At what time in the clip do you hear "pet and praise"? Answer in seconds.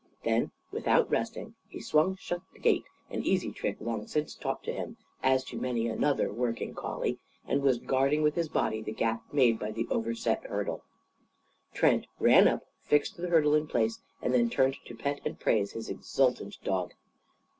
14.95-15.73